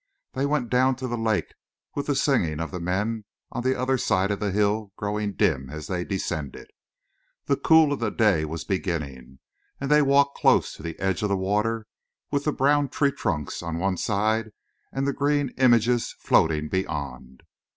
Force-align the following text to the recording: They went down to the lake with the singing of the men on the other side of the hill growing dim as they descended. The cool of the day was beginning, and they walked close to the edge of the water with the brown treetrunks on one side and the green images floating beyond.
They 0.33 0.47
went 0.47 0.71
down 0.71 0.95
to 0.95 1.07
the 1.07 1.15
lake 1.15 1.53
with 1.93 2.07
the 2.07 2.15
singing 2.15 2.59
of 2.59 2.71
the 2.71 2.79
men 2.79 3.23
on 3.51 3.61
the 3.61 3.79
other 3.79 3.99
side 3.99 4.31
of 4.31 4.39
the 4.39 4.49
hill 4.49 4.91
growing 4.95 5.33
dim 5.33 5.69
as 5.69 5.85
they 5.85 6.03
descended. 6.03 6.71
The 7.45 7.55
cool 7.55 7.93
of 7.93 7.99
the 7.99 8.09
day 8.09 8.43
was 8.43 8.63
beginning, 8.63 9.37
and 9.79 9.91
they 9.91 10.01
walked 10.01 10.39
close 10.39 10.73
to 10.73 10.81
the 10.81 10.97
edge 10.97 11.21
of 11.21 11.29
the 11.29 11.37
water 11.37 11.85
with 12.31 12.45
the 12.45 12.51
brown 12.51 12.89
treetrunks 12.89 13.61
on 13.61 13.77
one 13.77 13.95
side 13.97 14.49
and 14.91 15.05
the 15.05 15.13
green 15.13 15.49
images 15.59 16.13
floating 16.17 16.67
beyond. 16.67 17.43